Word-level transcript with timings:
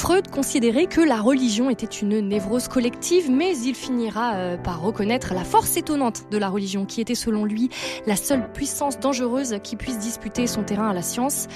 Freud 0.00 0.30
considérait 0.30 0.86
que 0.86 1.02
la 1.02 1.20
religion 1.20 1.68
était 1.68 1.84
une 1.84 2.20
névrose 2.20 2.68
collective, 2.68 3.30
mais 3.30 3.54
il 3.58 3.74
finira 3.74 4.32
euh, 4.32 4.56
par 4.56 4.80
reconnaître 4.80 5.34
la 5.34 5.44
force 5.44 5.76
étonnante 5.76 6.22
de 6.30 6.38
la 6.38 6.48
religion, 6.48 6.86
qui 6.86 7.02
était 7.02 7.14
selon 7.14 7.44
lui 7.44 7.68
la 8.06 8.16
seule 8.16 8.50
puissance 8.50 8.98
dangereuse 8.98 9.56
qui 9.62 9.76
puisse 9.76 9.98
disputer 9.98 10.46
son 10.46 10.62
terrain 10.62 10.88
à 10.88 10.94
la 10.94 11.02
science. 11.02 11.48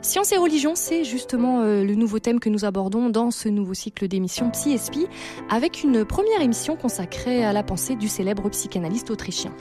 Science 0.00 0.32
et 0.32 0.38
religion, 0.38 0.72
c'est 0.76 1.04
justement 1.04 1.60
euh, 1.60 1.84
le 1.84 1.94
nouveau 1.94 2.20
thème 2.20 2.40
que 2.40 2.48
nous 2.48 2.64
abordons 2.64 3.10
dans 3.10 3.30
ce 3.30 3.50
nouveau 3.50 3.74
cycle 3.74 4.08
d'émissions 4.08 4.48
Psy 4.48 4.78
Spi, 4.78 5.06
avec 5.50 5.84
une 5.84 6.06
première 6.06 6.40
émission 6.40 6.76
consacrée 6.76 7.44
à 7.44 7.52
la 7.52 7.62
pensée 7.62 7.96
du 7.96 8.08
célèbre 8.08 8.48
psychanalyste 8.48 9.10
autrichien. 9.10 9.52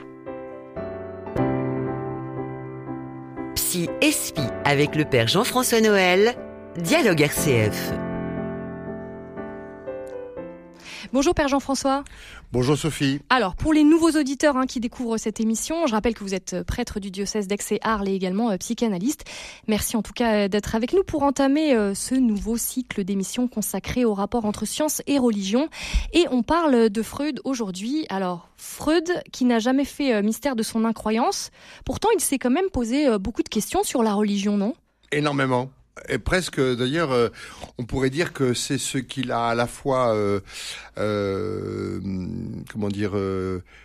Psy 3.55 3.89
Spi 4.09 4.43
avec 4.63 4.95
le 4.95 5.03
père 5.03 5.27
Jean-François 5.27 5.81
Noël, 5.81 6.35
Dialogue 6.77 7.19
RCF. 7.19 7.91
Bonjour 11.11 11.33
Père 11.33 11.47
Jean-François. 11.47 12.03
Bonjour 12.51 12.77
Sophie. 12.77 13.19
Alors, 13.29 13.55
pour 13.55 13.73
les 13.73 13.83
nouveaux 13.83 14.11
auditeurs 14.11 14.57
hein, 14.57 14.67
qui 14.67 14.79
découvrent 14.79 15.17
cette 15.17 15.39
émission, 15.39 15.87
je 15.87 15.93
rappelle 15.93 16.13
que 16.13 16.23
vous 16.23 16.35
êtes 16.35 16.61
prêtre 16.63 16.99
du 16.99 17.09
diocèse 17.09 17.47
d'Aix 17.47 17.57
et 17.71 17.79
Arles 17.81 18.07
et 18.09 18.13
également 18.13 18.51
euh, 18.51 18.57
psychanalyste. 18.57 19.25
Merci 19.67 19.97
en 19.97 20.03
tout 20.03 20.13
cas 20.13 20.33
euh, 20.33 20.47
d'être 20.47 20.75
avec 20.75 20.93
nous 20.93 21.03
pour 21.03 21.23
entamer 21.23 21.73
euh, 21.73 21.95
ce 21.95 22.13
nouveau 22.13 22.57
cycle 22.57 23.03
d'émissions 23.03 23.47
consacré 23.47 24.05
au 24.05 24.13
rapport 24.13 24.45
entre 24.45 24.65
science 24.65 25.01
et 25.07 25.17
religion. 25.17 25.67
Et 26.13 26.25
on 26.29 26.43
parle 26.43 26.89
de 26.89 27.01
Freud 27.01 27.41
aujourd'hui. 27.43 28.05
Alors, 28.09 28.47
Freud, 28.55 29.11
qui 29.31 29.45
n'a 29.45 29.57
jamais 29.57 29.85
fait 29.85 30.21
mystère 30.21 30.55
de 30.55 30.63
son 30.63 30.85
incroyance, 30.85 31.49
pourtant 31.85 32.09
il 32.13 32.21
s'est 32.21 32.37
quand 32.37 32.51
même 32.51 32.69
posé 32.71 33.17
beaucoup 33.17 33.41
de 33.41 33.49
questions 33.49 33.83
sur 33.83 34.03
la 34.03 34.13
religion, 34.13 34.57
non? 34.57 34.75
Énormément 35.11 35.71
et 36.07 36.17
presque 36.17 36.59
d'ailleurs 36.59 37.11
euh, 37.11 37.29
on 37.77 37.85
pourrait 37.85 38.09
dire 38.09 38.33
que 38.33 38.53
c'est 38.53 38.77
ce 38.77 38.97
qu'il 38.97 39.31
a 39.31 39.47
à 39.47 39.55
la 39.55 39.67
fois 39.67 40.15
euh, 40.15 40.39
euh, 40.97 41.98
comment 42.71 42.89
dire 42.89 43.11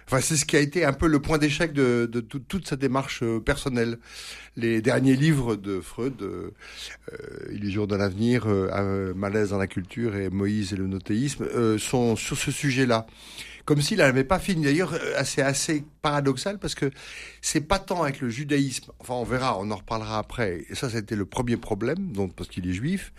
enfin 0.06 0.20
c'est 0.20 0.36
ce 0.36 0.44
qui 0.44 0.56
a 0.56 0.60
été 0.60 0.84
un 0.84 0.92
peu 0.92 1.06
le 1.06 1.20
point 1.20 1.38
d'échec 1.38 1.72
de, 1.72 2.06
toute 2.06 2.66
sa 2.66 2.76
démarche 2.76 3.24
personnelle 3.44 3.98
les 4.56 4.82
derniers 4.82 5.16
livres 5.16 5.56
de 5.56 5.80
Freud 5.80 6.22
Illusion 7.50 7.86
de 7.86 7.96
l'avenir 7.96 8.46
Malaise 9.16 9.50
dans 9.50 9.58
la 9.58 9.66
culture 9.66 10.16
et 10.16 10.30
Moïse 10.30 10.72
et 10.72 10.76
le 10.76 10.86
nothéisme 10.86 11.78
sont 11.78 12.16
sur 12.16 12.36
ce 12.36 12.50
sujet 12.50 12.86
là 12.86 13.06
comme 13.64 13.80
s'il 13.80 13.98
n'avait 13.98 14.24
pas 14.24 14.38
fini. 14.38 14.64
D'ailleurs, 14.64 14.94
euh, 14.94 15.22
c'est 15.24 15.42
assez 15.42 15.84
paradoxal 16.02 16.58
parce 16.58 16.74
que 16.74 16.90
c'est 17.40 17.62
pas 17.62 17.78
tant 17.78 18.02
avec 18.02 18.20
le 18.20 18.28
judaïsme. 18.28 18.92
Enfin, 18.98 19.14
on 19.14 19.24
verra, 19.24 19.58
on 19.58 19.70
en 19.70 19.76
reparlera 19.76 20.18
après. 20.18 20.64
Et 20.68 20.74
ça, 20.74 20.90
c'était 20.90 21.16
le 21.16 21.24
premier 21.24 21.56
problème, 21.56 22.12
donc 22.12 22.34
parce 22.34 22.48
qu'il 22.48 22.68
est 22.68 22.72
juif 22.72 23.12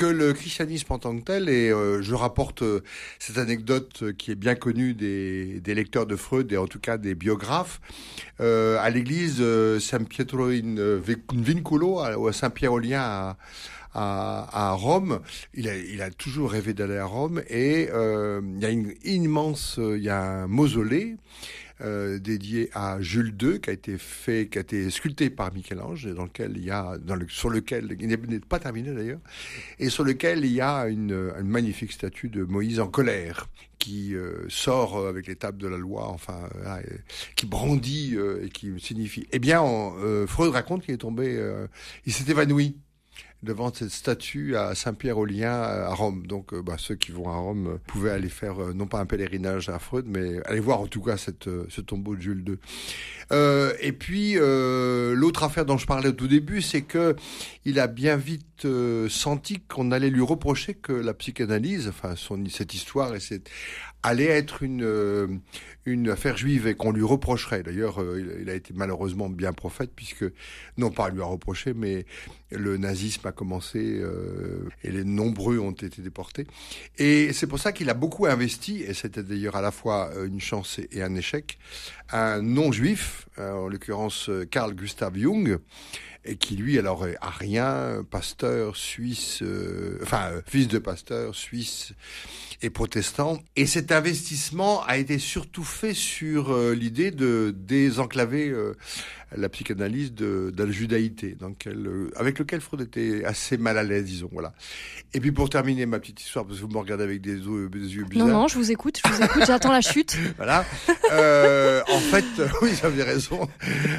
que 0.00 0.06
le 0.06 0.32
christianisme 0.32 0.94
en 0.94 0.98
tant 0.98 1.14
que 1.14 1.24
tel, 1.24 1.50
et 1.50 1.70
euh, 1.70 2.00
je 2.00 2.14
rapporte 2.14 2.62
euh, 2.62 2.80
cette 3.18 3.36
anecdote 3.36 4.16
qui 4.16 4.30
est 4.30 4.34
bien 4.34 4.54
connue 4.54 4.94
des, 4.94 5.60
lecteurs 5.66 6.06
de 6.06 6.16
Freud 6.16 6.50
et 6.50 6.56
en 6.56 6.66
tout 6.66 6.80
cas 6.80 6.96
des 6.96 7.14
biographes, 7.14 7.82
à 8.38 8.88
l'église 8.88 9.44
Saint 9.78 10.04
Pietro 10.04 10.46
in 10.46 11.00
Vinculo, 11.34 12.00
à 12.00 12.32
Saint-Pierre-aux-Liens 12.32 13.36
à, 13.94 14.72
Rome. 14.72 15.20
Il 15.54 15.68
a, 15.68 15.76
il 15.76 16.02
a 16.02 16.10
toujours 16.10 16.50
rêvé 16.50 16.74
d'aller 16.74 16.96
à 16.96 17.04
Rome 17.04 17.42
et 17.48 17.88
euh, 17.92 18.40
il 18.42 18.62
y 18.62 18.66
a 18.66 18.70
une 18.70 18.94
immense, 19.04 19.78
il 19.78 20.02
y 20.02 20.08
a 20.08 20.20
un 20.20 20.46
mausolée. 20.46 21.16
Euh, 21.82 22.18
dédié 22.18 22.68
à 22.74 23.00
Jules 23.00 23.34
II, 23.40 23.58
qui 23.58 23.70
a 23.70 23.72
été 23.72 23.96
fait, 23.96 24.48
qui 24.48 24.58
a 24.58 24.60
été 24.60 24.90
sculpté 24.90 25.30
par 25.30 25.52
Michel-Ange, 25.54 26.12
dans 26.14 26.24
lequel 26.24 26.52
il 26.56 26.64
y 26.64 26.70
a, 26.70 26.98
dans 26.98 27.14
le, 27.14 27.26
sur 27.28 27.48
lequel 27.48 27.96
il 27.98 28.08
n'est 28.08 28.40
pas 28.40 28.58
terminé 28.58 28.92
d'ailleurs, 28.92 29.20
et 29.78 29.88
sur 29.88 30.04
lequel 30.04 30.44
il 30.44 30.52
y 30.52 30.60
a 30.60 30.88
une, 30.88 31.32
une 31.38 31.48
magnifique 31.48 31.92
statue 31.92 32.28
de 32.28 32.44
Moïse 32.44 32.80
en 32.80 32.88
colère 32.88 33.48
qui 33.78 34.14
euh, 34.14 34.44
sort 34.50 35.06
avec 35.06 35.26
les 35.26 35.36
tables 35.36 35.56
de 35.56 35.68
la 35.68 35.78
loi, 35.78 36.06
enfin, 36.08 36.50
euh, 36.66 36.82
qui 37.34 37.46
brandit 37.46 38.14
et 38.42 38.50
qui 38.50 38.78
signifie. 38.78 39.26
Eh 39.32 39.38
bien, 39.38 39.62
Freud 40.26 40.52
raconte 40.52 40.84
qu'il 40.84 40.92
est 40.92 40.98
tombé, 40.98 41.40
il 42.04 42.12
s'est 42.12 42.30
évanoui 42.30 42.76
devant 43.42 43.72
cette 43.72 43.90
statue 43.90 44.56
à 44.56 44.74
Saint-Pierre-aux-Liens 44.74 45.62
à 45.62 45.94
Rome. 45.94 46.26
Donc 46.26 46.52
euh, 46.52 46.62
bah, 46.62 46.76
ceux 46.78 46.94
qui 46.94 47.10
vont 47.10 47.28
à 47.28 47.36
Rome 47.36 47.66
euh, 47.68 47.78
pouvaient 47.86 48.10
aller 48.10 48.28
faire 48.28 48.62
euh, 48.62 48.72
non 48.74 48.86
pas 48.86 49.00
un 49.00 49.06
pèlerinage 49.06 49.68
à 49.68 49.78
Freud, 49.78 50.04
mais 50.06 50.40
aller 50.46 50.60
voir 50.60 50.80
en 50.80 50.86
tout 50.86 51.02
cas 51.02 51.16
cette, 51.16 51.48
ce 51.68 51.80
tombeau 51.80 52.16
de 52.16 52.20
Jules 52.20 52.44
II. 52.46 52.56
Euh, 53.32 53.72
et 53.80 53.92
puis 53.92 54.34
l'autre 54.34 55.42
affaire 55.42 55.64
dont 55.64 55.78
je 55.78 55.86
parlais 55.86 56.08
au 56.08 56.12
tout 56.12 56.28
début, 56.28 56.62
c'est 56.62 56.82
que 56.82 57.16
il 57.64 57.78
a 57.78 57.86
bien 57.86 58.16
vite 58.16 58.66
senti 59.08 59.60
qu'on 59.60 59.92
allait 59.92 60.10
lui 60.10 60.22
reprocher 60.22 60.74
que 60.74 60.92
la 60.92 61.14
psychanalyse, 61.14 61.88
enfin 61.88 62.14
son, 62.16 62.44
cette 62.50 62.74
histoire 62.74 63.14
et 63.14 63.20
cette 63.20 63.48
allait 64.02 64.26
être 64.26 64.62
une, 64.62 64.82
euh, 64.82 65.26
une 65.84 66.08
affaire 66.08 66.36
juive 66.36 66.66
et 66.66 66.74
qu'on 66.74 66.92
lui 66.92 67.02
reprocherait. 67.02 67.62
D'ailleurs, 67.62 68.00
euh, 68.00 68.38
il, 68.40 68.48
a 68.48 68.54
été 68.54 68.72
malheureusement 68.74 69.28
bien 69.28 69.52
prophète 69.52 69.90
puisque, 69.94 70.24
non 70.76 70.90
pas 70.90 71.10
lui 71.10 71.20
a 71.20 71.24
reproché, 71.24 71.74
mais 71.74 72.06
le 72.50 72.76
nazisme 72.78 73.26
a 73.26 73.32
commencé 73.32 74.00
euh, 74.00 74.68
et 74.82 74.90
les 74.90 75.04
nombreux 75.04 75.58
ont 75.58 75.72
été 75.72 76.00
déportés. 76.02 76.46
Et 76.98 77.32
c'est 77.32 77.46
pour 77.46 77.58
ça 77.58 77.72
qu'il 77.72 77.90
a 77.90 77.94
beaucoup 77.94 78.26
investi, 78.26 78.82
et 78.82 78.94
c'était 78.94 79.22
d'ailleurs 79.22 79.56
à 79.56 79.62
la 79.62 79.70
fois 79.70 80.10
une 80.24 80.40
chance 80.40 80.80
et 80.90 81.02
un 81.02 81.14
échec, 81.14 81.58
un 82.10 82.42
non-juif, 82.42 83.28
en 83.38 83.68
l'occurrence 83.68 84.30
Carl 84.50 84.74
Gustav 84.74 85.16
Jung, 85.16 85.58
et 86.24 86.36
qui 86.36 86.56
lui 86.56 86.78
alors 86.78 87.06
est 87.06 87.16
pasteur 88.10 88.76
suisse, 88.76 89.42
enfin 90.02 90.30
fils 90.46 90.68
de 90.68 90.78
pasteur 90.78 91.34
suisse 91.34 91.94
et 92.62 92.70
protestants. 92.70 93.38
Et 93.56 93.66
cet 93.66 93.92
investissement 93.92 94.82
a 94.84 94.98
été 94.98 95.18
surtout 95.18 95.64
fait 95.64 95.94
sur 95.94 96.52
euh, 96.52 96.74
l'idée 96.74 97.10
de 97.10 97.54
désenclaver 97.56 98.48
euh, 98.48 98.76
la 99.36 99.48
psychanalyse 99.48 100.12
de, 100.12 100.52
de 100.54 100.64
la 100.64 100.70
judaïté, 100.70 101.36
euh, 101.66 102.10
avec 102.16 102.38
lequel 102.38 102.60
Freud 102.60 102.80
était 102.82 103.24
assez 103.24 103.56
mal 103.56 103.78
à 103.78 103.82
l'aise, 103.82 104.04
disons. 104.04 104.28
Voilà. 104.32 104.52
Et 105.14 105.20
puis 105.20 105.32
pour 105.32 105.48
terminer 105.50 105.86
ma 105.86 105.98
petite 105.98 106.20
histoire, 106.20 106.44
parce 106.46 106.58
que 106.58 106.64
vous 106.64 106.70
me 106.70 106.78
regardez 106.78 107.04
avec 107.04 107.20
des, 107.20 107.34
yeux 107.34 107.68
bizarres. 108.04 108.26
Non, 108.26 108.32
non, 108.32 108.48
je 108.48 108.56
vous 108.56 108.70
écoute, 108.70 109.00
je 109.04 109.12
vous 109.12 109.22
écoute, 109.22 109.42
j'attends 109.46 109.72
la 109.72 109.80
chute. 109.80 110.16
voilà. 110.36 110.64
en 111.08 112.00
fait, 112.00 112.24
oui, 112.62 112.70
j'avais 112.80 113.02
raison. 113.02 113.48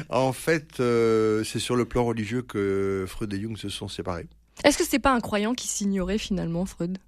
En 0.08 0.32
fait, 0.32 0.76
c'est 0.76 1.58
sur 1.58 1.76
le 1.76 1.84
plan 1.84 2.04
religieux 2.04 2.42
que 2.42 3.04
Freud 3.08 3.32
et 3.32 3.40
Jung 3.40 3.56
se 3.56 3.68
sont 3.68 3.88
séparés. 3.88 4.26
Est-ce 4.64 4.78
que 4.78 4.84
c'est 4.84 4.98
pas 4.98 5.12
un 5.12 5.20
croyant 5.20 5.54
qui 5.54 5.66
s'ignorait 5.66 6.18
finalement, 6.18 6.66
Freud? 6.66 6.98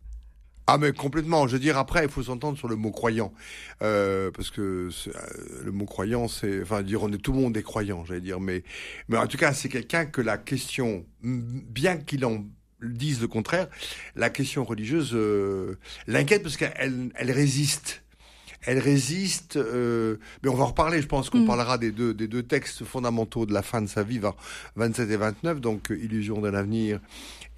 Ah 0.67 0.79
mais 0.79 0.93
complètement. 0.93 1.47
Je 1.47 1.55
veux 1.55 1.59
dire 1.59 1.77
après, 1.77 2.05
il 2.05 2.11
faut 2.11 2.23
s'entendre 2.23 2.57
sur 2.57 2.69
le 2.69 2.77
mot 2.77 2.91
croyant, 2.91 3.33
euh, 3.83 4.31
parce 4.31 4.51
que 4.51 4.89
euh, 5.09 5.63
le 5.65 5.73
mot 5.73 5.85
croyant, 5.85 6.29
c'est, 6.29 6.63
enfin, 6.63 6.83
dire 6.83 7.03
on 7.03 7.13
est 7.13 7.19
tout 7.19 7.33
le 7.33 7.41
monde 7.41 7.57
est 7.57 7.63
croyant, 7.63 8.05
j'allais 8.05 8.21
dire, 8.21 8.41
mais 8.41 8.63
mais 9.09 9.19
en 9.19 9.27
tout 9.27 9.37
cas, 9.37 9.53
c'est 9.53 9.69
quelqu'un 9.69 10.07
que 10.07 10.21
la 10.21 10.39
question, 10.39 11.05
bien 11.23 11.99
qu'il 11.99 12.25
en 12.25 12.45
dise 12.83 13.21
le 13.21 13.29
contraire, 13.29 13.69
la 14.17 14.31
question 14.31 14.65
religieuse 14.65 15.13
euh, 15.15 15.79
l'inquiète 16.07 16.43
parce 16.43 16.57
qu'elle 16.57 17.11
elle 17.15 17.31
résiste 17.31 18.04
elle 18.67 18.79
résiste. 18.79 19.57
Euh, 19.57 20.17
mais 20.43 20.51
on 20.51 20.55
va 20.55 20.65
en 20.65 20.69
reparler. 20.69 21.01
Je 21.01 21.07
pense 21.07 21.31
qu'on 21.31 21.41
mm. 21.41 21.47
parlera 21.47 21.79
des 21.79 21.91
deux 21.91 22.15
des 22.15 22.29
deux 22.29 22.43
textes 22.43 22.85
fondamentaux 22.85 23.47
de 23.47 23.53
la 23.53 23.63
fin 23.63 23.83
de 23.83 23.89
sa 23.89 24.03
vie, 24.03 24.21
27 24.77 25.11
et 25.11 25.17
29, 25.17 25.61
donc 25.61 25.91
Illusion 25.91 26.41
d'un 26.41 26.55
avenir 26.55 27.01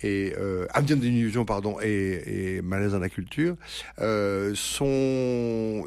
et 0.03 0.34
euh, 0.39 0.66
Avenir 0.71 0.97
d'une 0.97 1.15
illusion, 1.15 1.45
pardon, 1.45 1.78
et, 1.83 2.56
et 2.56 2.62
Malaise 2.62 2.93
dans 2.93 2.99
la 2.99 3.09
culture, 3.09 3.56
euh, 4.00 4.53
sont, 4.55 5.87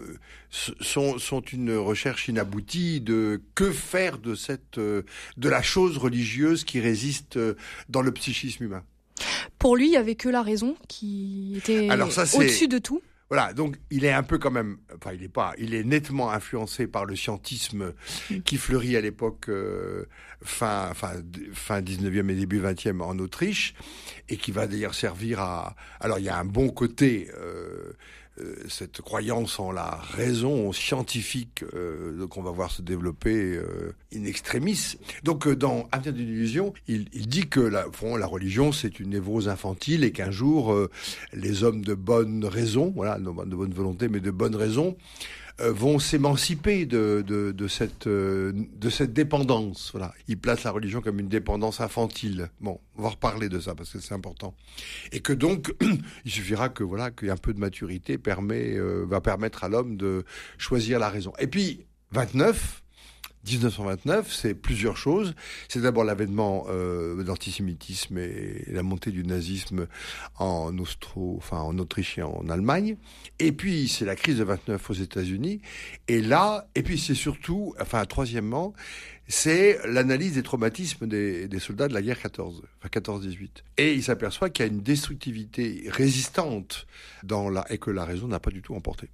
sont, 0.49 1.19
sont 1.19 1.41
une 1.41 1.75
recherche 1.75 2.27
inaboutie 2.27 3.01
de 3.01 3.41
que 3.55 3.71
faire 3.71 4.17
de 4.17 4.35
cette, 4.35 4.77
euh, 4.77 5.03
de 5.37 5.49
la 5.49 5.61
chose 5.61 5.97
religieuse 5.97 6.63
qui 6.63 6.79
résiste 6.79 7.37
euh, 7.37 7.55
dans 7.89 8.01
le 8.01 8.11
psychisme 8.11 8.63
humain. 8.63 8.83
Pour 9.59 9.75
lui, 9.75 9.87
il 9.87 9.93
y 9.93 9.97
avait 9.97 10.15
que 10.15 10.29
la 10.29 10.41
raison 10.41 10.75
qui 10.87 11.55
était 11.57 11.89
au-dessus 12.35 12.67
de 12.67 12.77
tout. 12.77 13.01
Voilà, 13.29 13.53
donc 13.53 13.75
il 13.91 14.05
est 14.05 14.11
un 14.11 14.23
peu 14.23 14.39
quand 14.39 14.49
même, 14.49 14.77
enfin 14.95 15.13
il 15.13 15.23
est 15.23 15.29
pas, 15.29 15.53
il 15.59 15.75
est 15.75 15.83
nettement 15.83 16.31
influencé 16.31 16.87
par 16.87 17.05
le 17.05 17.15
scientisme 17.15 17.93
qui 18.45 18.57
fleurit 18.57 18.97
à 18.97 19.01
l'époque 19.01 19.49
euh, 19.49 20.05
fin, 20.41 20.93
fin, 20.95 21.13
fin 21.53 21.81
19e 21.81 22.29
et 22.29 22.35
début 22.35 22.59
20e 22.59 23.01
en 23.01 23.19
Autriche 23.19 23.75
et 24.29 24.37
qui 24.37 24.51
va 24.51 24.65
d'ailleurs 24.65 24.95
servir 24.95 25.41
à. 25.41 25.75
Alors 25.99 26.17
il 26.17 26.25
y 26.25 26.29
a 26.29 26.37
un 26.37 26.45
bon 26.45 26.69
côté. 26.69 27.29
Euh, 27.37 27.93
cette 28.67 29.01
croyance 29.01 29.59
en 29.59 29.71
la 29.71 29.99
raison 30.11 30.71
scientifique 30.71 31.63
euh, 31.73 32.27
qu'on 32.27 32.41
va 32.41 32.51
voir 32.51 32.71
se 32.71 32.81
développer 32.81 33.55
euh, 33.55 33.93
in 34.15 34.23
extremis. 34.25 34.97
Donc 35.23 35.47
euh, 35.47 35.55
dans 35.55 35.87
Avenir 35.91 36.13
d'une 36.13 36.29
illusion, 36.29 36.73
il, 36.87 37.05
dit 37.09 37.47
que 37.47 37.59
la, 37.59 37.85
la 38.17 38.25
religion 38.25 38.71
c'est 38.71 38.99
une 38.99 39.09
névrose 39.11 39.49
infantile 39.49 40.03
et 40.03 40.11
qu'un 40.11 40.31
jour 40.31 40.75
les 41.33 41.63
hommes 41.63 41.83
de 41.83 41.93
bonne 41.93 42.45
raison, 42.45 42.91
voilà, 42.95 43.19
de 43.19 43.29
bonne 43.29 43.73
volonté 43.73 44.07
mais 44.07 44.19
de 44.19 44.31
bonne 44.31 44.55
raison, 44.55 44.95
euh, 44.95 45.48
vont 45.67 45.99
s'émanciper 45.99 46.85
de, 46.85 47.23
de, 47.25 47.51
de, 47.51 47.67
cette, 47.67 48.07
euh, 48.07 48.51
de 48.53 48.89
cette 48.89 49.13
dépendance. 49.13 49.89
Voilà. 49.91 50.13
Ils 50.27 50.37
placent 50.37 50.63
la 50.63 50.71
religion 50.71 51.01
comme 51.01 51.19
une 51.19 51.27
dépendance 51.27 51.81
infantile. 51.81 52.49
Bon, 52.61 52.79
on 52.97 53.01
va 53.01 53.09
reparler 53.09 53.49
de 53.49 53.59
ça 53.59 53.75
parce 53.75 53.91
que 53.91 53.99
c'est 53.99 54.13
important. 54.13 54.55
Et 55.11 55.19
que 55.19 55.33
donc, 55.33 55.73
il 56.25 56.31
suffira 56.31 56.69
que 56.69 56.83
voilà 56.83 57.11
qu'un 57.11 57.37
peu 57.37 57.53
de 57.53 57.59
maturité 57.59 58.17
permet, 58.17 58.75
euh, 58.75 59.05
va 59.07 59.21
permettre 59.21 59.63
à 59.63 59.69
l'homme 59.69 59.97
de 59.97 60.23
choisir 60.57 60.99
la 60.99 61.09
raison. 61.09 61.33
Et 61.39 61.47
puis, 61.47 61.85
29, 62.11 62.83
1929, 63.47 64.31
c'est 64.33 64.53
plusieurs 64.53 64.97
choses. 64.97 65.33
C'est 65.67 65.81
d'abord 65.81 66.03
l'avènement 66.03 66.65
euh, 66.69 67.15
de 67.15 67.23
l'antisémitisme 67.23 68.17
et 68.17 68.65
la 68.67 68.83
montée 68.83 69.11
du 69.11 69.23
nazisme 69.23 69.87
en 70.37 70.77
Austro, 70.77 71.35
enfin 71.37 71.59
en 71.59 71.77
Autriche 71.79 72.17
et 72.17 72.23
en 72.23 72.49
Allemagne. 72.49 72.97
Et 73.39 73.51
puis 73.51 73.87
c'est 73.87 74.05
la 74.05 74.15
crise 74.15 74.37
de 74.37 74.43
29 74.43 74.89
aux 74.89 74.93
États-Unis. 74.93 75.61
Et 76.07 76.21
là, 76.21 76.67
et 76.75 76.83
puis 76.83 76.99
c'est 76.99 77.15
surtout, 77.15 77.73
enfin 77.79 78.05
troisièmement, 78.05 78.73
c'est 79.31 79.79
l'analyse 79.85 80.33
des 80.33 80.43
traumatismes 80.43 81.07
des, 81.07 81.59
soldats 81.59 81.87
de 81.87 81.93
la 81.93 82.01
guerre 82.01 82.19
14, 82.19 82.63
enfin 82.79 82.89
14-18. 82.99 83.49
Et 83.77 83.93
il 83.93 84.03
s'aperçoit 84.03 84.49
qu'il 84.49 84.65
y 84.65 84.69
a 84.69 84.71
une 84.71 84.81
destructivité 84.81 85.85
résistante 85.87 86.87
dans 87.23 87.49
la, 87.49 87.65
et 87.71 87.77
que 87.77 87.91
la 87.91 88.05
raison 88.05 88.27
n'a 88.27 88.39
pas 88.39 88.49
du 88.49 88.63
tout 88.63 88.73
emporté. 88.73 89.07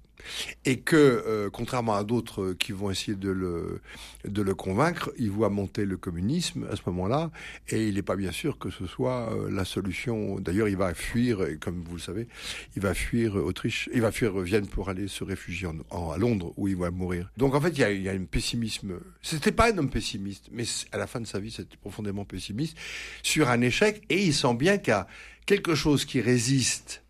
Et 0.64 0.80
que, 0.80 0.96
euh, 0.96 1.50
contrairement 1.50 1.94
à 1.94 2.02
d'autres 2.02 2.54
qui 2.54 2.72
vont 2.72 2.90
essayer 2.90 3.16
de 3.16 3.28
le, 3.30 4.54
convaincre, 4.54 5.12
il 5.18 5.30
voit 5.30 5.50
monter 5.50 5.84
le 5.84 5.98
communisme 5.98 6.66
à 6.70 6.76
ce 6.76 6.82
moment-là, 6.86 7.30
et 7.68 7.86
il 7.86 7.96
n'est 7.96 8.02
pas 8.02 8.16
bien 8.16 8.32
sûr 8.32 8.58
que 8.58 8.70
ce 8.70 8.86
soit 8.86 9.32
euh, 9.32 9.50
la 9.50 9.66
solution. 9.66 10.40
D'ailleurs, 10.40 10.68
il 10.68 10.78
va 10.78 10.94
fuir, 10.94 11.40
comme 11.60 11.84
vous 11.84 11.96
le 11.96 12.00
savez, 12.00 12.26
il 12.74 12.82
va 12.82 12.94
fuir 12.94 13.36
Autriche, 13.36 13.90
il 13.92 14.00
va 14.00 14.10
fuir 14.10 14.38
Vienne 14.38 14.66
pour 14.66 14.88
aller 14.88 15.08
se 15.08 15.24
réfugier 15.24 15.68
à 15.90 16.16
Londres, 16.16 16.54
où 16.56 16.68
il 16.68 16.76
va 16.76 16.90
mourir. 16.90 17.30
Donc 17.36 17.54
en 17.54 17.60
fait, 17.60 17.70
il 17.70 17.78
y 17.78 17.84
a, 17.84 17.92
il 17.92 18.02
y 18.02 18.08
a 18.08 18.12
un 18.12 18.24
pessimisme. 18.24 18.98
C'était 19.22 19.52
pas 19.52 19.72
un 19.72 19.78
homme 19.78 19.90
pessimiste, 19.90 20.05
mais 20.52 20.64
à 20.92 20.98
la 20.98 21.06
fin 21.06 21.20
de 21.20 21.26
sa 21.26 21.38
vie, 21.38 21.50
c'était 21.50 21.76
profondément 21.76 22.24
pessimiste 22.24 22.76
sur 23.22 23.48
un 23.48 23.60
échec, 23.60 24.02
et 24.08 24.24
il 24.24 24.34
sent 24.34 24.54
bien 24.54 24.78
qu'il 24.78 24.92
y 24.92 24.94
a 24.94 25.06
quelque 25.46 25.74
chose 25.74 26.04
qui 26.04 26.20
résiste 26.20 27.02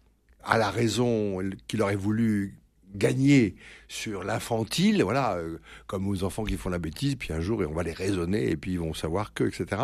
à 0.44 0.58
la 0.58 0.70
raison 0.70 1.38
qu'il 1.66 1.82
aurait 1.82 1.96
voulu 1.96 2.58
gagner 2.94 3.56
sur 3.88 4.24
l'infantile, 4.24 5.02
voilà, 5.02 5.34
euh, 5.34 5.58
comme 5.86 6.06
aux 6.08 6.24
enfants 6.24 6.44
qui 6.44 6.56
font 6.56 6.70
la 6.70 6.78
bêtise, 6.78 7.16
puis 7.16 7.32
un 7.32 7.40
jour 7.40 7.62
on 7.68 7.72
va 7.72 7.82
les 7.82 7.92
raisonner 7.92 8.50
et 8.50 8.56
puis 8.56 8.72
ils 8.72 8.78
vont 8.78 8.94
savoir 8.94 9.34
que, 9.34 9.44
etc. 9.44 9.82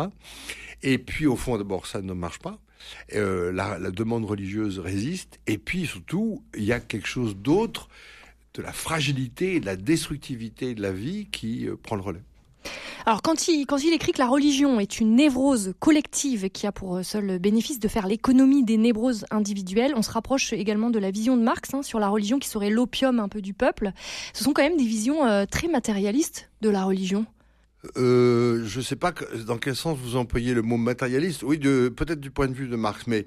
Et 0.81 0.97
puis 0.97 1.27
au 1.27 1.35
fond, 1.35 1.57
d'abord, 1.57 1.85
ça 1.85 2.01
ne 2.01 2.13
marche 2.13 2.39
pas. 2.39 2.59
Euh, 3.13 3.51
la, 3.51 3.79
demande 3.91 4.25
religieuse 4.25 4.79
résiste. 4.79 5.39
Et 5.47 5.57
puis 5.57 5.85
surtout, 5.85 6.43
il 6.55 6.65
y 6.65 6.73
a 6.73 6.79
quelque 6.79 7.07
chose 7.07 7.35
d'autre 7.37 7.87
de 8.55 8.61
la 8.61 8.73
fragilité 8.73 9.55
et 9.55 9.59
de 9.59 9.65
la 9.65 9.75
destructivité 9.75 10.75
de 10.75 10.81
la 10.81 10.91
vie 10.91 11.27
qui 11.31 11.67
euh, 11.67 11.75
prend 11.81 11.95
le 11.95 12.01
relais. 12.01 12.23
Alors 13.05 13.21
quand 13.21 13.47
il, 13.47 13.65
écrit 13.93 14.11
que 14.13 14.19
la 14.19 14.27
religion 14.27 14.79
est 14.79 14.99
une 14.99 15.15
névrose 15.15 15.73
collective 15.79 16.49
qui 16.49 16.65
a 16.67 16.71
pour 16.71 17.03
seul 17.03 17.37
bénéfice 17.39 17.79
de 17.79 17.87
faire 17.87 18.07
l'économie 18.07 18.63
des 18.63 18.77
névroses 18.77 19.25
individuelles, 19.29 19.93
on 19.95 20.01
se 20.01 20.11
rapproche 20.11 20.53
également 20.53 20.89
de 20.89 20.99
la 20.99 21.11
vision 21.11 21.35
de 21.35 21.41
Marx 21.41 21.73
hein, 21.73 21.81
sur 21.83 21.99
la 21.99 22.07
religion 22.07 22.39
qui 22.39 22.47
serait 22.47 22.69
l'opium 22.69 23.19
un 23.19 23.27
peu 23.27 23.41
du 23.41 23.53
peuple. 23.53 23.91
Ce 24.33 24.43
sont 24.43 24.53
quand 24.53 24.63
même 24.63 24.77
des 24.77 24.85
visions 24.85 25.25
euh, 25.25 25.45
très 25.45 25.67
matérialistes 25.67 26.49
de 26.61 26.69
la 26.69 26.85
religion. 26.85 27.25
Euh, 27.97 28.63
je 28.65 28.79
ne 28.79 28.83
sais 28.83 28.95
pas 28.95 29.13
dans 29.45 29.57
quel 29.57 29.75
sens 29.75 29.97
vous 29.97 30.15
employez 30.15 30.53
le 30.53 30.61
mot 30.61 30.77
matérialiste. 30.77 31.43
Oui, 31.43 31.59
peut-être 31.59 32.21
du 32.21 32.31
point 32.31 32.47
de 32.47 32.53
vue 32.53 32.69
de 32.69 32.77
Marx, 32.77 33.07
mais 33.07 33.25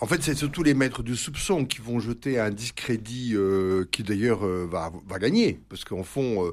en 0.00 0.06
fait, 0.06 0.22
c'est 0.22 0.34
surtout 0.34 0.62
les 0.62 0.74
maîtres 0.74 1.02
du 1.02 1.16
soupçon 1.16 1.64
qui 1.64 1.78
vont 1.80 2.00
jeter 2.00 2.38
un 2.38 2.50
discrédit 2.50 3.32
euh, 3.34 3.84
qui 3.90 4.02
d'ailleurs 4.02 4.44
euh, 4.44 4.68
va, 4.68 5.18
gagner, 5.18 5.60
parce 5.68 5.84
qu'en 5.84 6.02
fond, 6.02 6.44
euh, 6.44 6.50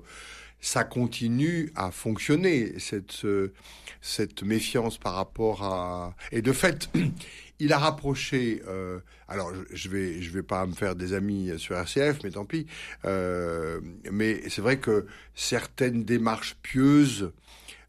ça 0.61 0.83
continue 0.83 1.71
à 1.75 1.91
fonctionner 1.91 2.79
cette 2.79 3.25
cette 4.01 4.43
méfiance 4.43 4.97
par 4.97 5.15
rapport 5.15 5.63
à 5.63 6.15
et 6.31 6.41
de 6.41 6.53
fait 6.53 6.89
il 7.59 7.73
a 7.73 7.77
rapproché 7.77 8.61
euh, 8.67 8.99
alors 9.27 9.51
je 9.71 9.89
vais 9.89 10.21
je 10.21 10.31
vais 10.31 10.43
pas 10.43 10.65
me 10.65 10.73
faire 10.73 10.95
des 10.95 11.13
amis 11.13 11.51
sur 11.57 11.75
RCF 11.75 12.19
mais 12.23 12.31
tant 12.31 12.45
pis 12.45 12.67
euh, 13.05 13.81
mais 14.11 14.41
c'est 14.49 14.61
vrai 14.61 14.77
que 14.77 15.07
certaines 15.35 16.03
démarches 16.03 16.55
pieuses 16.61 17.31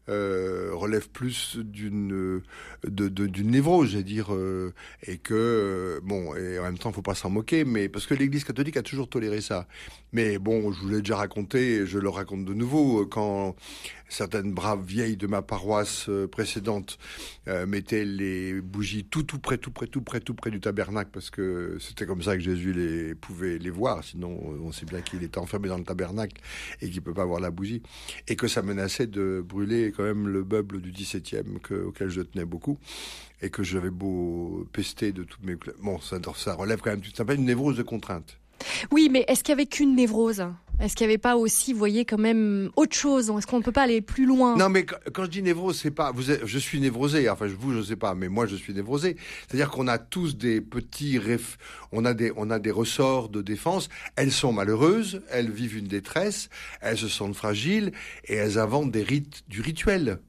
euh, 0.09 0.71
relève 0.73 1.09
plus 1.09 1.57
d'une 1.57 2.41
de, 2.83 3.07
d'une 3.07 3.51
névrose, 3.51 3.89
j'ai 3.89 4.03
dire, 4.03 4.33
euh, 4.33 4.73
et 5.07 5.17
que 5.17 5.33
euh, 5.33 5.99
bon, 6.03 6.35
et 6.35 6.59
en 6.59 6.63
même 6.63 6.77
temps, 6.77 6.91
faut 6.91 7.01
pas 7.01 7.15
s'en 7.15 7.29
moquer, 7.29 7.63
mais 7.63 7.87
parce 7.87 8.05
que 8.05 8.13
l'Église 8.13 8.43
catholique 8.43 8.77
a 8.77 8.81
toujours 8.81 9.07
toléré 9.09 9.39
ça. 9.41 9.67
Mais 10.11 10.37
bon, 10.39 10.71
je 10.71 10.79
vous 10.81 10.89
l'ai 10.89 10.99
déjà 10.99 11.15
raconté, 11.15 11.85
je 11.85 11.99
le 11.99 12.09
raconte 12.09 12.45
de 12.45 12.53
nouveau 12.53 13.05
quand 13.05 13.55
certaines 14.13 14.53
braves 14.53 14.85
vieilles 14.85 15.17
de 15.17 15.27
ma 15.27 15.41
paroisse 15.41 16.07
euh, 16.07 16.27
précédente 16.27 16.97
euh, 17.47 17.65
mettaient 17.65 18.05
les 18.05 18.61
bougies 18.61 19.05
tout 19.05 19.23
tout 19.23 19.39
près, 19.39 19.57
tout 19.57 19.71
près, 19.71 19.87
tout 19.87 20.01
près, 20.01 20.19
tout 20.19 20.35
près 20.35 20.51
du 20.51 20.59
tabernacle 20.59 21.09
parce 21.11 21.29
que 21.29 21.77
c'était 21.79 22.05
comme 22.05 22.21
ça 22.21 22.35
que 22.35 22.41
Jésus 22.41 22.73
les 22.73 23.15
pouvait 23.15 23.57
les 23.57 23.69
voir. 23.69 24.03
Sinon, 24.03 24.39
on 24.63 24.71
sait 24.71 24.85
bien 24.85 25.01
qu'il 25.01 25.23
était 25.23 25.39
enfermé 25.39 25.67
dans 25.67 25.77
le 25.77 25.83
tabernacle 25.83 26.39
et 26.81 26.89
qu'il 26.89 27.01
peut 27.01 27.13
pas 27.13 27.25
voir 27.25 27.39
la 27.39 27.51
bougie 27.51 27.81
et 28.27 28.35
que 28.35 28.47
ça 28.47 28.61
menaçait 28.61 29.07
de 29.07 29.43
brûler 29.45 29.91
quand 29.95 30.03
même 30.03 30.27
le 30.27 30.43
meuble 30.43 30.81
du 30.81 30.91
17e 30.91 31.59
que, 31.59 31.73
auquel 31.73 32.09
je 32.09 32.21
tenais 32.21 32.45
beaucoup 32.45 32.77
et 33.41 33.49
que 33.49 33.63
j'avais 33.63 33.89
beau 33.89 34.67
pester 34.71 35.11
de 35.11 35.23
toutes 35.23 35.43
mes 35.43 35.57
bon 35.81 35.99
ça, 35.99 36.17
ça 36.35 36.53
relève 36.53 36.79
quand 36.81 36.91
même 36.91 37.01
ça 37.13 37.23
une 37.33 37.45
névrose 37.45 37.77
de 37.77 37.83
contrainte? 37.83 38.37
Oui, 38.91 39.09
mais 39.11 39.25
est-ce 39.27 39.43
qu'il 39.43 39.51
y 39.51 39.53
avait 39.53 39.65
qu'une 39.65 39.95
névrose? 39.95 40.45
Est-ce 40.79 40.95
qu'il 40.95 41.05
n'y 41.07 41.13
avait 41.13 41.19
pas 41.19 41.37
aussi, 41.37 41.71
vous 41.71 41.79
voyez, 41.79 42.03
quand 42.03 42.17
même 42.17 42.69
autre 42.75 42.95
chose 42.95 43.29
Est-ce 43.29 43.47
qu'on 43.47 43.59
ne 43.59 43.63
peut 43.63 43.71
pas 43.71 43.83
aller 43.83 44.01
plus 44.01 44.25
loin? 44.25 44.57
Non, 44.57 44.69
mais 44.69 44.85
quand 44.85 45.25
je 45.25 45.29
dis 45.29 45.43
névrose, 45.43 45.79
c'est 45.79 45.91
pas. 45.91 46.11
Vous 46.11 46.23
je 46.23 46.57
suis 46.57 46.79
névrosé. 46.79 47.29
Enfin, 47.29 47.47
vous, 47.47 47.73
je 47.73 47.81
sais 47.81 47.95
pas, 47.95 48.15
mais 48.15 48.27
moi, 48.27 48.47
je 48.47 48.55
suis 48.55 48.73
névrosé. 48.73 49.15
C'est-à-dire 49.47 49.69
qu'on 49.69 49.87
a 49.87 49.97
tous 49.97 50.35
des 50.35 50.61
petits, 50.61 51.19
on 51.91 52.05
a 52.05 52.13
des, 52.13 52.31
on 52.35 52.49
a 52.49 52.59
des 52.59 52.71
ressorts 52.71 53.29
de 53.29 53.41
défense. 53.41 53.89
Elles 54.15 54.31
sont 54.31 54.51
malheureuses, 54.51 55.21
elles 55.29 55.51
vivent 55.51 55.77
une 55.77 55.87
détresse, 55.87 56.49
elles 56.81 56.97
se 56.97 57.07
sentent 57.07 57.35
fragiles 57.35 57.91
et 58.25 58.33
elles 58.33 58.57
inventent 58.57 58.91
des 58.91 59.03
rites, 59.03 59.43
du 59.47 59.61
rituel. 59.61 60.19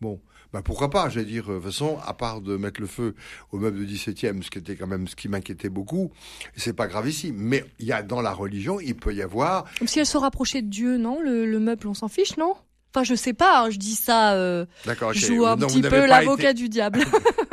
Bon 0.00 0.20
bah 0.52 0.60
pourquoi 0.62 0.90
pas, 0.90 1.08
je 1.08 1.20
vais 1.20 1.24
dire, 1.24 1.46
de 1.46 1.54
toute 1.54 1.64
façon, 1.64 1.98
à 2.04 2.12
part 2.12 2.40
de 2.40 2.56
mettre 2.56 2.80
le 2.80 2.86
feu 2.86 3.14
au 3.52 3.58
meuble 3.58 3.84
du 3.84 3.94
17e, 3.94 4.42
ce 4.42 4.50
qui 4.50 4.58
était 4.58 4.76
quand 4.76 4.86
même 4.86 5.08
ce 5.08 5.16
qui 5.16 5.28
m'inquiétait 5.28 5.70
beaucoup, 5.70 6.12
c'est 6.56 6.74
pas 6.74 6.88
grave 6.88 7.08
ici. 7.08 7.32
Mais 7.34 7.64
il 7.78 7.86
y 7.86 7.92
a 7.92 8.02
dans 8.02 8.20
la 8.20 8.32
religion, 8.32 8.78
il 8.78 8.94
peut 8.94 9.14
y 9.14 9.22
avoir. 9.22 9.64
Comme 9.78 9.88
si 9.88 9.98
elle 9.98 10.06
se 10.06 10.18
rapprochait 10.18 10.62
de 10.62 10.68
Dieu, 10.68 10.98
non 10.98 11.20
le, 11.20 11.46
le, 11.46 11.58
meuble, 11.58 11.88
on 11.88 11.94
s'en 11.94 12.08
fiche, 12.08 12.36
non? 12.36 12.54
Enfin, 12.94 13.04
je 13.04 13.14
sais 13.14 13.32
pas, 13.32 13.62
hein, 13.62 13.70
je 13.70 13.78
dis 13.78 13.94
ça. 13.94 14.34
Euh, 14.34 14.66
D'accord. 14.84 15.14
Je 15.14 15.26
joue 15.26 15.46
un 15.46 15.56
petit 15.56 15.80
peu 15.80 16.06
l'avocat 16.06 16.50
été... 16.50 16.54
du 16.54 16.68
diable. 16.68 17.00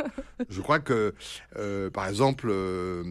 je 0.50 0.60
crois 0.60 0.80
que, 0.80 1.14
euh, 1.56 1.90
par 1.90 2.06
exemple. 2.06 2.48
Euh, 2.50 3.04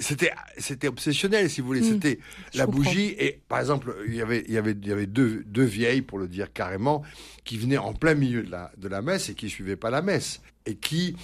c'était 0.00 0.32
c'était 0.58 0.88
obsessionnel 0.88 1.50
si 1.50 1.60
vous 1.60 1.66
voulez 1.66 1.80
mmh, 1.80 1.92
c'était 1.94 2.18
la 2.54 2.66
bougie 2.66 3.14
et 3.18 3.40
par 3.48 3.60
exemple 3.60 3.94
il 4.06 4.14
y 4.14 4.22
avait 4.22 4.44
il 4.46 4.54
y 4.54 4.58
avait 4.58 4.72
il 4.72 4.86
y 4.86 4.92
avait 4.92 5.06
deux 5.06 5.42
deux 5.46 5.64
vieilles 5.64 6.02
pour 6.02 6.18
le 6.18 6.28
dire 6.28 6.52
carrément 6.52 7.02
qui 7.44 7.58
venaient 7.58 7.78
en 7.78 7.92
plein 7.92 8.14
milieu 8.14 8.42
de 8.42 8.50
la 8.50 8.72
de 8.76 8.88
la 8.88 9.02
messe 9.02 9.28
et 9.28 9.34
qui 9.34 9.48
suivaient 9.48 9.76
pas 9.76 9.90
la 9.90 10.02
messe 10.02 10.40
et 10.66 10.76
qui 10.76 11.16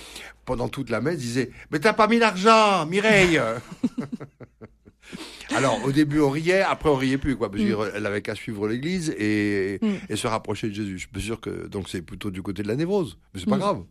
pendant 0.45 0.69
toute 0.69 0.91
la 0.91 1.01
messe 1.01 1.19
disaient 1.19 1.51
mais 1.71 1.79
t'as 1.79 1.93
pas 1.93 2.09
mis 2.09 2.19
l'argent 2.19 2.87
Mireille 2.87 3.41
Alors, 5.55 5.85
au 5.85 5.93
début, 5.93 6.21
on 6.21 6.31
riait, 6.31 6.63
après, 6.63 6.89
on 6.89 6.97
riait 6.97 7.19
plus, 7.19 7.37
quoi. 7.37 7.51
Parce. 7.51 7.63
Elle 7.95 8.07
avait 8.07 8.23
qu'à 8.23 8.35
suivre 8.35 8.69
l'église 8.69 9.15
et, 9.19 9.79
mmh. 9.83 9.87
et, 10.09 10.17
se 10.17 10.27
rapprocher 10.27 10.69
de 10.69 10.73
Jésus. 10.73 10.99
Je 10.99 11.07
suis 11.19 11.27
sûr 11.27 11.41
que, 11.41 11.67
donc, 11.67 11.89
c'est 11.89 12.01
plutôt 12.03 12.31
du 12.31 12.41
côté 12.43 12.63
de 12.63 12.69
la 12.69 12.77
névrose. 12.77 13.19
Mais 13.35 13.41
c'est 13.41 13.51
pas 13.51 13.59
grave. 13.59 13.83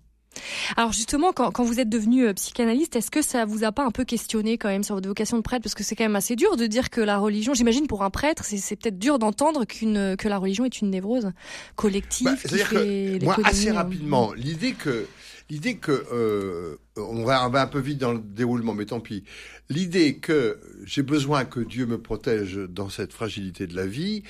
Alors 0.78 0.94
justement, 0.94 1.34
quand, 1.34 1.52
quand, 1.52 1.64
vous 1.64 1.80
êtes 1.80 1.90
devenu 1.90 2.26
euh, 2.26 2.34
psychanalyste, 2.34 2.96
est-ce 2.96 3.12
que 3.12 3.22
ça 3.22 3.46
vous 3.46 3.64
a 3.64 3.72
pas 3.72 3.84
un 3.86 3.92
peu 3.92 4.06
questionné 4.06 4.58
quand 4.58 4.70
même 4.70 4.84
sur 4.84 4.96
votre 4.96 5.08
vocation 5.08 5.38
de 5.38 5.42
prêtre? 5.42 5.64
Parce 5.64 5.76
que 5.76 5.84
c'est 5.84 5.96
quand 5.96 6.06
même 6.06 6.16
assez 6.16 6.36
dur 6.36 6.58
de 6.58 6.66
dire 6.68 6.90
que 6.90 7.02
la 7.02 7.18
religion, 7.18 7.54
j'imagine 7.54 7.88
pour 7.88 8.04
un 8.04 8.10
prêtre, 8.10 8.44
c'est 8.46 8.76
peut-être 8.76 9.00
dur 9.00 9.20
d'entendre 9.20 9.66
qu'une 9.66 10.16
que 10.18 10.28
la 10.28 10.38
religion 10.38 10.66
est 10.66 10.82
une 10.82 10.90
névrose 10.90 11.32
collective. 11.76 12.26
Bah, 12.26 12.36
C'est-à-dire 12.38 12.70
que 12.70 13.24
moi, 13.24 13.38
assez 13.44 13.70
euh, 13.70 13.74
rapidement, 13.74 14.34
l'idée 14.34 14.74
que 14.74 15.06
l'idée 15.50 15.76
que 15.76 16.06
euh, 16.14 16.78
on, 16.96 17.26
va, 17.26 17.46
on 17.46 17.50
va 17.50 17.62
un 17.62 17.68
peu 17.68 17.80
vite 17.80 17.98
dans 17.98 18.14
le 18.14 18.20
déroulement, 18.20 18.74
mais 18.74 18.86
tant 18.86 19.02
pis. 19.02 19.26
L'idée 19.70 20.18
que 20.18 20.60
j'ai 20.86 21.04
besoin 21.04 21.44
que 21.44 21.60
Dieu 21.60 21.86
me 21.86 22.02
protège 22.02 22.56
dans 22.56 22.90
cette 22.90 23.12
fragilité 23.12 23.68
de 23.68 23.76
la 23.76 23.86
vie 23.86 24.24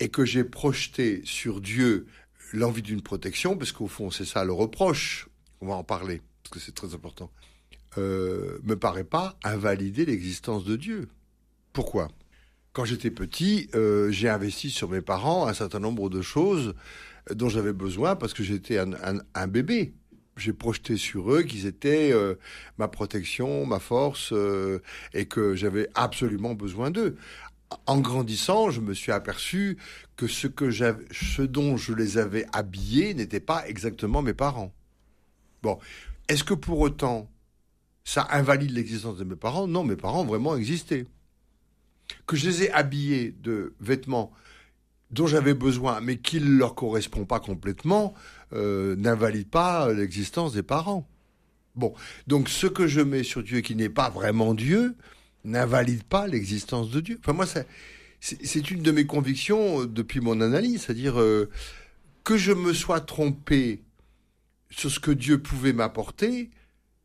et 0.00 0.08
que 0.08 0.24
j'ai 0.24 0.42
projeté 0.42 1.22
sur 1.24 1.60
Dieu 1.60 2.06
l'envie 2.52 2.82
d'une 2.82 3.02
protection, 3.02 3.56
parce 3.56 3.72
qu'au 3.72 3.86
fond 3.86 4.10
c'est 4.10 4.24
ça 4.24 4.44
le 4.44 4.52
reproche 4.52 5.28
on 5.64 5.68
va 5.68 5.74
en 5.76 5.84
parler, 5.84 6.20
parce 6.42 6.52
que 6.52 6.60
c'est 6.60 6.74
très 6.74 6.94
important, 6.94 7.30
euh, 7.96 8.58
me 8.64 8.76
paraît 8.76 9.04
pas 9.04 9.38
invalider 9.44 10.04
l'existence 10.04 10.64
de 10.64 10.76
Dieu. 10.76 11.08
Pourquoi? 11.72 12.08
Quand 12.74 12.84
j'étais 12.84 13.10
petit, 13.10 13.70
euh, 13.74 14.10
j'ai 14.10 14.28
investi 14.28 14.70
sur 14.70 14.90
mes 14.90 15.00
parents 15.00 15.46
un 15.46 15.54
certain 15.54 15.80
nombre 15.80 16.10
de 16.10 16.20
choses 16.20 16.74
dont 17.30 17.48
j'avais 17.48 17.72
besoin 17.72 18.14
parce 18.14 18.34
que 18.34 18.42
j'étais 18.42 18.78
un, 18.78 19.46
bébé. 19.46 19.94
J'ai 20.36 20.52
projeté 20.52 20.96
sur 20.96 21.32
eux 21.32 21.42
qu'ils 21.44 21.66
étaient 21.66 22.12
euh, 22.12 22.34
ma 22.76 22.88
protection, 22.88 23.64
ma 23.64 23.78
force, 23.78 24.34
et 25.14 25.26
que 25.26 25.54
j'avais 25.54 25.88
absolument 25.94 26.54
besoin 26.54 26.90
d'eux. 26.90 27.16
en 27.86 28.00
grandissant, 28.00 28.70
je 28.70 28.80
me 28.80 28.92
suis 28.92 29.12
aperçu 29.12 29.78
que 30.16 30.26
ce 30.26 30.46
que 30.46 30.70
ce 30.70 31.42
dont 31.42 31.76
je 31.76 31.94
les 31.94 32.18
avais 32.18 32.44
habillés 32.52 33.14
n'était 33.14 33.40
pas 33.40 33.66
exactement 33.66 34.20
mes 34.20 34.34
parents. 34.34 34.74
Bon, 35.64 35.78
est-ce 36.28 36.44
que 36.44 36.52
pour 36.52 36.78
autant 36.80 37.30
ça 38.04 38.28
invalide 38.30 38.72
l'existence 38.72 39.16
de 39.16 39.24
mes 39.24 39.34
parents? 39.34 39.66
Non, 39.66 39.82
mes 39.82 39.96
parents 39.96 40.20
ont 40.20 40.26
vraiment 40.26 40.56
existé. 40.56 41.06
Que 42.26 42.36
je 42.36 42.46
les 42.46 42.64
ai 42.64 42.70
habillés 42.70 43.34
de 43.42 43.72
vêtements 43.80 44.30
dont 45.10 45.26
j'avais 45.26 45.54
besoin, 45.54 46.02
mais 46.02 46.18
qui 46.18 46.38
ne 46.38 46.58
leur 46.58 46.74
correspond 46.74 47.24
pas 47.24 47.40
complètement, 47.40 48.12
euh, 48.52 48.94
n'invalide 48.96 49.48
pas 49.48 49.90
l'existence 49.90 50.52
des 50.52 50.62
parents. 50.62 51.08
Bon, 51.76 51.94
donc 52.26 52.50
ce 52.50 52.66
que 52.66 52.86
je 52.86 53.00
mets 53.00 53.22
sur 53.22 53.42
Dieu 53.42 53.60
qui 53.62 53.74
n'est 53.74 53.88
pas 53.88 54.10
vraiment 54.10 54.52
Dieu, 54.52 54.96
n'invalide 55.44 56.02
pas 56.02 56.26
l'existence 56.26 56.90
de 56.90 57.00
Dieu. 57.00 57.18
Enfin, 57.20 57.32
moi, 57.32 57.46
c'est 58.20 58.70
une 58.70 58.82
de 58.82 58.90
mes 58.90 59.06
convictions 59.06 59.80
euh, 59.80 59.86
depuis 59.86 60.20
mon 60.20 60.42
analyse, 60.42 60.82
c'est-à-dire 60.82 61.18
euh, 61.18 61.48
que 62.22 62.36
je 62.36 62.52
me 62.52 62.74
sois 62.74 63.00
trompé 63.00 63.83
sur 64.70 64.90
ce 64.90 65.00
que 65.00 65.10
Dieu 65.10 65.40
pouvait 65.40 65.72
m'apporter, 65.72 66.50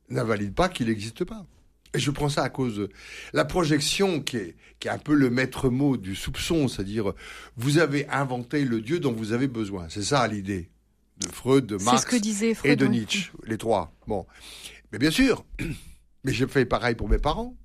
n'invalide 0.10 0.54
pas 0.54 0.70
qu'il 0.70 0.88
n'existe 0.88 1.24
pas. 1.24 1.46
Et 1.94 2.00
je 2.00 2.12
prends 2.12 2.30
ça 2.30 2.44
à 2.44 2.50
cause 2.50 2.78
de 2.78 2.90
la 3.34 3.46
projection 3.46 4.22
qui 4.22 4.38
est, 4.38 4.56
qui 4.80 4.88
est 4.88 4.92
un 4.92 5.00
peu 5.00 5.16
le 5.16 5.30
maître 5.30 5.70
mot 5.70 5.98
du 5.98 6.16
soupçon, 6.16 6.68
c'est-à-dire 6.68 7.14
vous 7.58 7.80
avez 7.80 8.08
inventé 8.10 8.64
le 8.64 8.82
Dieu 8.82 9.00
dont 9.00 9.12
vous 9.12 9.32
avez 9.34 9.48
besoin. 9.48 9.88
C'est 9.90 10.04
ça 10.04 10.28
l'idée 10.28 10.70
de 11.20 11.28
Freud, 11.28 11.66
de 11.66 11.78
Marx 11.78 12.06
et 12.64 12.76
de 12.76 12.86
Nietzsche, 12.86 13.32
les 13.46 13.58
trois. 13.58 13.92
Bon, 14.08 14.26
mais 14.92 15.00
bien 15.00 15.12
sûr, 15.12 15.46
mais 16.24 16.32
j'ai 16.32 16.48
fait 16.48 16.66
pareil 16.66 16.96
pour 16.96 17.10
mes 17.10 17.18
parents. 17.18 17.56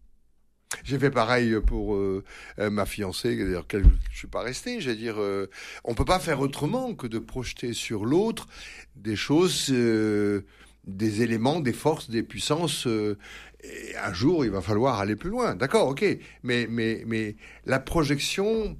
J'ai 0.83 0.99
fait 0.99 1.11
pareil 1.11 1.57
pour 1.67 1.95
euh, 1.95 2.25
euh, 2.59 2.69
ma 2.69 2.85
fiancée, 2.85 3.37
d'ailleurs, 3.37 3.67
je 3.71 3.79
ne 3.79 3.85
suis 4.13 4.27
pas 4.27 4.43
resté. 4.43 4.81
Je 4.81 4.91
veux 4.91 4.97
dire, 4.97 5.17
euh, 5.19 5.49
on 5.85 5.95
peut 5.95 6.05
pas 6.05 6.19
faire 6.19 6.41
autrement 6.41 6.95
que 6.95 7.07
de 7.07 7.19
projeter 7.19 7.73
sur 7.73 8.05
l'autre 8.05 8.49
des 8.97 9.17
choses, 9.17 9.71
des 9.71 11.23
éléments, 11.23 11.61
des 11.61 11.73
forces, 11.73 12.11
des 12.11 12.23
puissances. 12.23 12.87
un 12.87 14.13
jour, 14.13 14.45
il 14.45 14.51
va 14.51 14.61
falloir 14.61 14.99
aller 15.01 15.17
plus 15.17 15.31
loin. 15.31 15.55
D'accord, 15.55 15.89
ok. 15.89 16.05
Mais, 16.43 16.67
mais, 16.69 17.03
mais 17.07 17.37
la 17.65 17.79
projection 17.79 18.77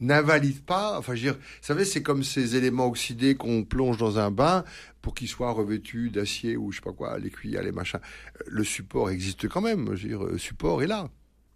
n'invalide 0.00 0.64
pas. 0.64 0.98
Enfin, 0.98 1.14
je 1.14 1.30
vous 1.30 1.36
savez, 1.60 1.84
c'est 1.84 2.02
comme 2.02 2.24
ces 2.24 2.56
éléments 2.56 2.86
oxydés 2.86 3.34
qu'on 3.34 3.64
plonge 3.64 3.98
dans 3.98 4.18
un 4.18 4.30
bain 4.30 4.64
pour 5.02 5.14
qu'ils 5.14 5.28
soient 5.28 5.52
revêtus 5.52 6.10
d'acier 6.10 6.56
ou 6.56 6.72
je 6.72 6.76
sais 6.76 6.82
pas 6.82 6.92
quoi, 6.92 7.18
les 7.18 7.30
cuillères, 7.30 7.62
les 7.62 7.72
machins. 7.72 8.00
Le 8.46 8.64
support 8.64 9.10
existe 9.10 9.48
quand 9.48 9.60
même. 9.60 9.94
Je 9.94 10.08
le 10.08 10.38
support 10.38 10.82
est 10.82 10.86
là. 10.86 11.10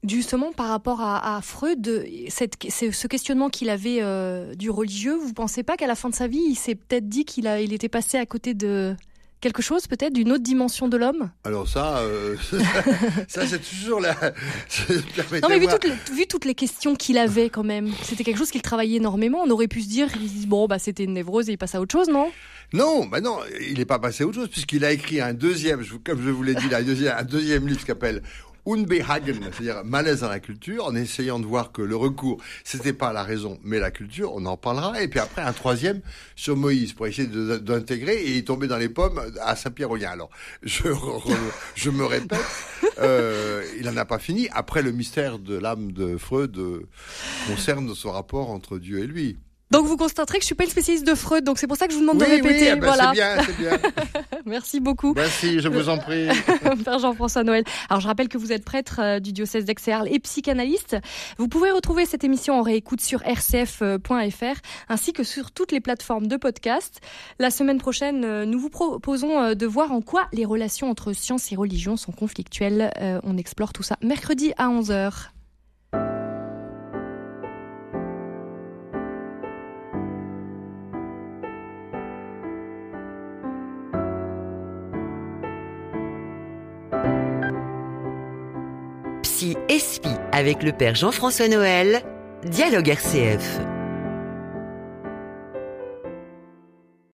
Justement, 0.08 0.52
par 0.52 0.68
rapport 0.68 1.00
à, 1.00 1.40
Freud, 1.42 2.06
cette, 2.28 2.54
ce 2.70 3.06
questionnement 3.06 3.48
qu'il 3.48 3.70
avait 3.70 3.98
euh, 4.00 4.54
du 4.54 4.70
religieux, 4.70 5.16
vous 5.16 5.32
pensez 5.32 5.62
pas 5.62 5.76
qu'à 5.76 5.86
la 5.86 5.94
fin 5.94 6.08
de 6.08 6.14
sa 6.14 6.28
vie, 6.28 6.42
il 6.48 6.54
s'est 6.54 6.74
peut-être 6.74 7.08
dit 7.08 7.24
qu'il 7.24 7.46
il 7.46 7.72
était 7.72 7.88
passé 7.88 8.18
à 8.18 8.26
côté 8.26 8.54
de 8.54 8.94
quelque 9.40 9.62
chose, 9.62 9.86
peut-être 9.86 10.12
d'une 10.12 10.32
autre 10.32 10.42
dimension 10.42 10.88
de 10.88 10.96
l'homme? 10.96 11.30
Alors 11.44 11.68
ça, 11.68 11.98
euh, 11.98 12.36
ça 13.28 13.46
c'est 13.46 13.60
toujours 13.60 14.00
la. 14.00 14.14
non 15.42 15.48
mais 15.48 15.58
vu 15.58 15.66
toutes, 15.66 15.84
les, 15.84 16.14
vu 16.14 16.26
toutes 16.26 16.44
les 16.44 16.54
questions 16.54 16.94
qu'il 16.94 17.18
avait 17.18 17.48
quand 17.48 17.62
même, 17.62 17.90
c'était 18.02 18.24
quelque 18.24 18.38
chose 18.38 18.50
qu'il 18.50 18.62
travaillait 18.62 18.96
énormément. 18.96 19.42
On 19.44 19.50
aurait 19.50 19.68
pu 19.68 19.82
se 19.82 19.88
dire, 19.88 20.08
bon 20.46 20.66
bah 20.66 20.78
c'était 20.78 21.04
une 21.04 21.14
névrose 21.14 21.48
et 21.48 21.52
il 21.52 21.58
passe 21.58 21.74
à 21.74 21.80
autre 21.80 21.92
chose, 21.92 22.08
non? 22.08 22.30
Non, 22.72 23.06
bah 23.06 23.20
non, 23.20 23.38
il 23.60 23.78
n'est 23.78 23.84
pas 23.84 24.00
passé 24.00 24.24
à 24.24 24.26
autre 24.26 24.40
chose 24.40 24.48
puisqu'il 24.48 24.84
a 24.84 24.90
écrit 24.90 25.20
un 25.20 25.34
deuxième, 25.34 25.84
comme 26.04 26.20
je 26.22 26.30
vous 26.30 26.42
l'ai 26.42 26.54
dit, 26.54 26.66
un 26.74 26.82
deuxième, 26.82 27.14
un 27.16 27.24
deuxième 27.24 27.68
livre 27.68 27.80
qui 27.80 27.86
s'appelle 27.86 28.22
Unbehagen, 28.66 29.40
c'est-à-dire 29.52 29.84
malaise 29.84 30.20
dans 30.20 30.28
la 30.28 30.40
culture, 30.40 30.84
en 30.86 30.94
essayant 30.94 31.38
de 31.38 31.46
voir 31.46 31.72
que 31.72 31.82
le 31.82 31.96
recours, 31.96 32.42
c'était 32.64 32.92
pas 32.92 33.12
la 33.12 33.22
raison, 33.22 33.58
mais 33.62 33.78
la 33.78 33.90
culture, 33.90 34.34
on 34.34 34.44
en 34.46 34.56
parlera. 34.56 35.00
Et 35.02 35.08
puis 35.08 35.20
après, 35.20 35.42
un 35.42 35.52
troisième 35.52 36.00
sur 36.34 36.56
Moïse, 36.56 36.92
pour 36.92 37.06
essayer 37.06 37.28
d'intégrer, 37.28 38.16
et 38.16 38.36
il 38.36 38.44
tombait 38.44 38.66
dans 38.66 38.78
les 38.78 38.88
pommes 38.88 39.20
à 39.40 39.56
Saint-Pierre-Olien. 39.56 40.10
Alors, 40.10 40.30
je, 40.62 40.88
je 41.74 41.90
me 41.90 42.04
répète, 42.04 42.40
euh, 42.98 43.64
il 43.78 43.86
n'en 43.86 43.96
a 43.96 44.04
pas 44.04 44.18
fini. 44.18 44.48
Après, 44.52 44.82
le 44.82 44.92
mystère 44.92 45.38
de 45.38 45.56
l'âme 45.56 45.92
de 45.92 46.16
Freud 46.16 46.56
euh, 46.58 46.86
concerne 47.46 47.94
son 47.94 48.12
rapport 48.12 48.50
entre 48.50 48.78
Dieu 48.78 48.98
et 48.98 49.06
lui. 49.06 49.38
Donc 49.70 49.86
vous 49.86 49.96
constaterez 49.96 50.38
que 50.38 50.42
je 50.42 50.46
suis 50.46 50.54
pas 50.54 50.64
une 50.64 50.70
spécialiste 50.70 51.06
de 51.06 51.14
Freud, 51.14 51.42
donc 51.42 51.58
c'est 51.58 51.66
pour 51.66 51.76
ça 51.76 51.86
que 51.86 51.92
je 51.92 51.98
vous 51.98 52.02
demande 52.02 52.18
de 52.18 52.24
répéter. 52.24 52.66
Oui, 52.66 52.70
eh 52.76 52.76
ben, 52.76 52.86
voilà. 52.86 53.08
c'est 53.08 53.12
bien, 53.14 53.36
c'est 53.44 53.56
bien. 53.58 53.90
Merci 54.46 54.78
beaucoup. 54.78 55.12
Merci, 55.14 55.58
je 55.58 55.68
vous 55.68 55.88
en 55.88 55.98
prie. 55.98 56.28
Père 56.84 57.00
Jean-François 57.00 57.42
Noël. 57.42 57.64
Alors 57.90 58.00
je 58.00 58.06
rappelle 58.06 58.28
que 58.28 58.38
vous 58.38 58.52
êtes 58.52 58.64
prêtre 58.64 59.00
euh, 59.00 59.18
du 59.18 59.32
diocèse 59.32 59.64
d'Aix-et-Arles 59.64 60.08
et 60.08 60.20
psychanalyste. 60.20 60.96
Vous 61.38 61.48
pouvez 61.48 61.72
retrouver 61.72 62.06
cette 62.06 62.22
émission 62.22 62.58
en 62.58 62.62
réécoute 62.62 63.00
sur 63.00 63.20
rcf.fr 63.20 64.60
ainsi 64.88 65.12
que 65.12 65.24
sur 65.24 65.50
toutes 65.50 65.72
les 65.72 65.80
plateformes 65.80 66.28
de 66.28 66.36
podcast. 66.36 67.00
La 67.40 67.50
semaine 67.50 67.78
prochaine, 67.78 68.24
euh, 68.24 68.44
nous 68.44 68.60
vous 68.60 68.70
proposons 68.70 69.40
euh, 69.40 69.54
de 69.54 69.66
voir 69.66 69.90
en 69.90 70.00
quoi 70.00 70.28
les 70.32 70.44
relations 70.44 70.88
entre 70.88 71.12
science 71.12 71.50
et 71.50 71.56
religion 71.56 71.96
sont 71.96 72.12
conflictuelles. 72.12 72.92
On 73.24 73.36
explore 73.36 73.72
tout 73.72 73.82
ça 73.82 73.96
mercredi 74.00 74.52
à 74.58 74.68
11h. 74.68 75.30
Avec 90.36 90.62
le 90.62 90.72
Père 90.72 90.94
Jean-François 90.94 91.48
Noël, 91.48 92.02
Dialogue 92.44 92.90
RCF. 92.90 93.58